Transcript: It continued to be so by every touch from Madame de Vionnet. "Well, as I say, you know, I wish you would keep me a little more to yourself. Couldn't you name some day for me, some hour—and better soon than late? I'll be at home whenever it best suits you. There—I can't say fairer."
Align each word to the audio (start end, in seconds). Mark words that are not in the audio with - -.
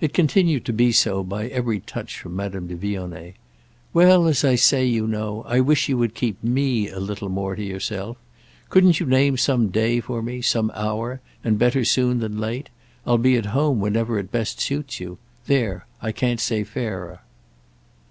It 0.00 0.14
continued 0.14 0.64
to 0.64 0.72
be 0.72 0.92
so 0.92 1.22
by 1.22 1.48
every 1.48 1.80
touch 1.80 2.18
from 2.18 2.34
Madame 2.34 2.68
de 2.68 2.74
Vionnet. 2.74 3.34
"Well, 3.92 4.26
as 4.26 4.42
I 4.42 4.54
say, 4.54 4.86
you 4.86 5.06
know, 5.06 5.44
I 5.46 5.60
wish 5.60 5.90
you 5.90 5.98
would 5.98 6.14
keep 6.14 6.42
me 6.42 6.88
a 6.88 6.98
little 6.98 7.28
more 7.28 7.54
to 7.54 7.62
yourself. 7.62 8.16
Couldn't 8.70 8.98
you 8.98 9.04
name 9.04 9.36
some 9.36 9.68
day 9.68 10.00
for 10.00 10.22
me, 10.22 10.40
some 10.40 10.72
hour—and 10.74 11.58
better 11.58 11.84
soon 11.84 12.20
than 12.20 12.38
late? 12.38 12.70
I'll 13.06 13.18
be 13.18 13.36
at 13.36 13.44
home 13.52 13.78
whenever 13.78 14.18
it 14.18 14.32
best 14.32 14.58
suits 14.58 15.00
you. 15.00 15.18
There—I 15.48 16.12
can't 16.12 16.40
say 16.40 16.64
fairer." 16.64 17.20